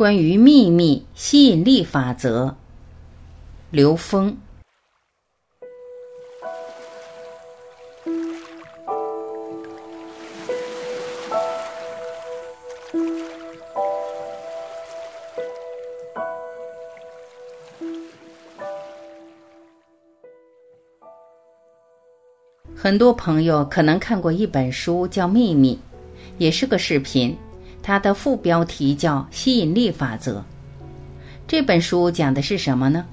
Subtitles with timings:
[0.00, 2.54] 关于秘密吸引力法则，
[3.70, 4.34] 刘峰。
[22.74, 25.74] 很多朋友可能看过一本书，叫《秘密》，
[26.38, 27.36] 也是个视频。
[27.82, 30.44] 它的副标题叫“吸引力法则”。
[31.48, 33.04] 这本书讲的是什么呢？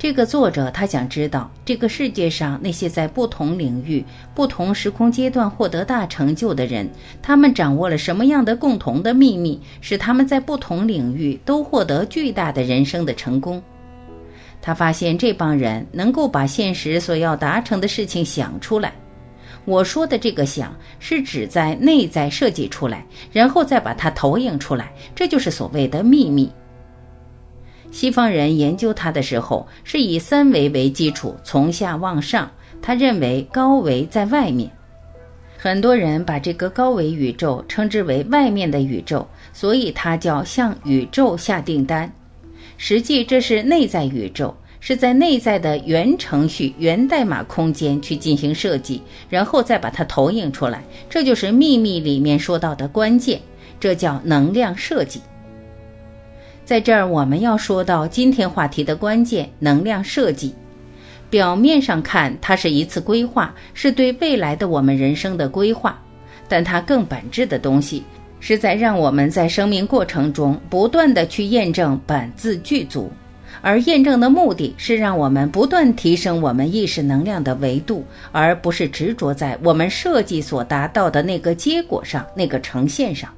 [0.00, 6.88] 这个作者他想知道，这个世界上那些在不同领域、不同时空阶段获得大成就的人，
[7.20, 13.60] 他们掌握了什么样的共同的秘密，使他们在不同领域都获得巨大的人生的成功。
[14.62, 18.92] 他发现这帮人能够把现实所要达成的事情想出来。
[19.64, 26.50] 我说的这个想是指在内在设计出来，然后再把它投影出来，这就是所谓的秘密。
[27.90, 32.50] 西方人研究它的时候是以三维为基础，从下往上，
[32.82, 34.70] 他认为高维在外面。
[35.56, 42.12] 很多人把这个高维宇宙称之为外面的宇宙，所以它叫向宇宙下订单。
[42.76, 44.56] 实际这是内在宇宙。
[44.80, 50.82] 是在内在的原程序、源代码空间去进行设计，然后再把它投影出来。
[51.10, 53.40] 这就是秘密里面说到的关键，
[53.80, 55.20] 这叫能量设计。
[56.64, 60.54] 在这儿，我们要说到今天话题的关键——能量设计。
[61.30, 65.98] 表面上看，它是一次规划，是对未来的我们人生的规划，
[66.48, 68.02] 但它更本质的东西，
[68.40, 73.10] 是在让我们在生命过程中不断的去验证本自具足。
[73.60, 83.30] 而验证的目的是让我们不断提升我们意识能量的维度，而不是执着在我们设计所达到的那个结果上、那个呈现上。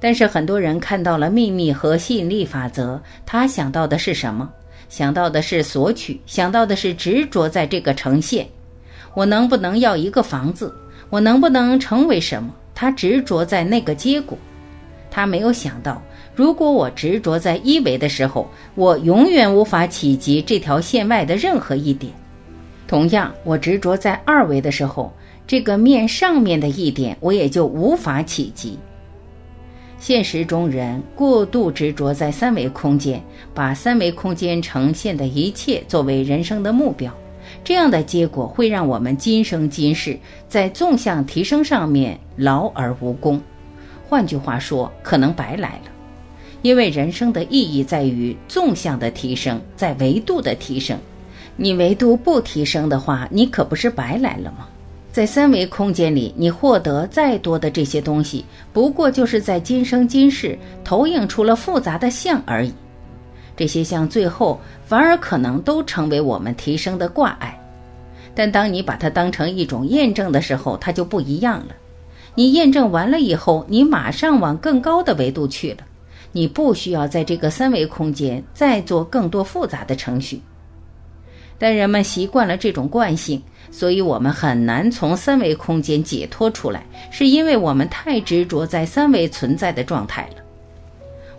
[0.00, 4.50] 但是很多人看到了秘密和吸引力法则，他想到的是什么？
[4.90, 8.46] 想到的是索取，想到的是执着在这个呈现。
[9.14, 10.74] 我能不能要一个房子？
[11.08, 12.54] 我能不能成为什么？
[12.74, 14.36] 他执着在那个结果，
[15.14, 16.02] 他没有想到。
[16.34, 22.12] 如果我执着在一维的时候，我永远无法企及这条线外的任何一点。
[22.88, 25.12] 同样，我执着在二维的时候，
[25.46, 28.76] 这个面上面的一点，我也就无法企及。
[30.00, 33.22] 现实中人过度执着在三维空间，
[33.54, 37.14] 把三维空间呈现的一切作为人生的目标，
[37.62, 43.40] 这样的结果会让我们今生今世在纵向提升上面劳而无功。
[44.08, 45.90] 换句话说，可能白来了。
[46.62, 50.98] 因为人生的意义在于纵向的提升，在维度的提升。
[51.56, 54.66] 你维度不提升的话，你可不是白来了吗？
[55.12, 62.72] 在三维空间里，你获得再多的这些东西，不过就是在今生今世投影出了复杂的像而已。
[63.56, 67.56] 这些像最后反而可能都成为我们提升的挂碍。
[68.34, 71.74] 但当你把它当成一种验证的时候，它就不一样了。
[72.34, 75.78] 你验证完了以后，你马上往更高的维度去了。
[76.32, 80.42] 你不需要在这个三维空间再做更多复杂的程序，
[81.58, 83.40] 但人们习惯了这种惯性，
[83.70, 90.42] 所以我们很难从三维空间解脱出来，是因为我们太执着在三维存在的状态了。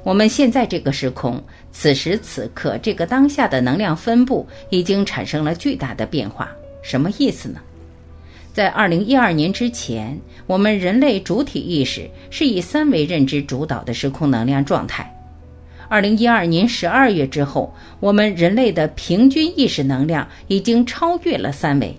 [0.02, 6.50] 我们现在这个时空，此时此刻这个当下的能量分布已经产生了巨大的变化，
[6.82, 7.60] 什么意思呢？
[8.56, 10.18] 在二零一二年之前，
[10.48, 15.14] 我们人类主体意识是以三维认知主导的时空能量状态。
[15.90, 21.94] 二零一二年十二月之后，我们人类的平均意识能量已经超越了三维。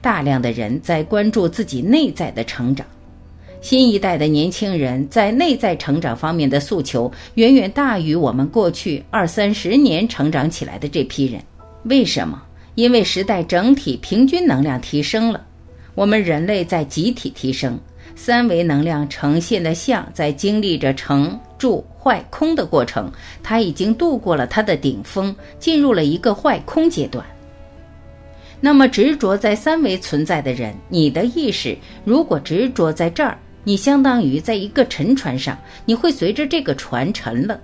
[0.00, 2.86] 大量的人在关注自己内在的成长，
[3.60, 11.42] 新一代的年轻人在内在成长方面的诉求远远大于我们过去二三十年成长起来的这批人。
[11.82, 12.42] 为什么？
[12.74, 15.44] 因为时代整体平均能量提升了。
[15.98, 17.76] 我们人类在集体提升，
[18.14, 23.10] 三维能量呈现的像在经历着成、住、坏、空的过程，
[23.42, 27.26] 它已经度过了它的顶峰，进入了一个坏空阶段。
[28.60, 37.60] 那么执着在三维存在的人，你的意识如果执着在这儿，你相当于在一个沉船上，你会随着这个船沉了。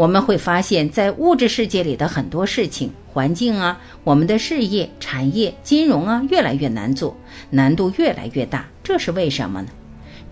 [0.00, 7.14] 我们会发现，在物质世界里的很多事情、环境啊，我们的事业、产业、金融啊，越来越难做，
[7.50, 8.66] 难度越来越大。
[8.82, 9.68] 这是为什么呢？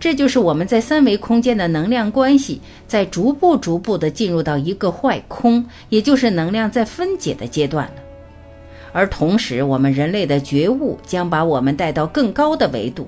[0.01, 8.03] 这就是我们在三维空间的能量关系在逐步、逐步的进入到一个坏空，也就是能量在分解的阶段了。
[8.95, 13.07] 而同时，我们人类的觉悟将把我们带到更高的维度。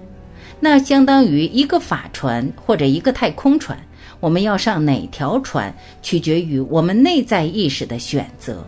[0.60, 3.78] 那相当于一个法船或者一个太空船。
[4.20, 8.64] 我们要上哪条船，取决于我们内在意识的选择。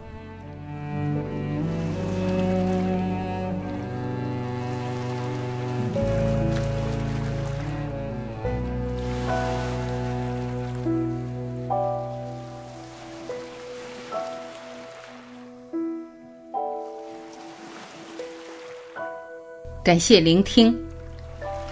[19.84, 20.74] 感谢聆听，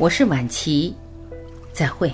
[0.01, 0.97] 我是晚琪，
[1.75, 2.11] 再会。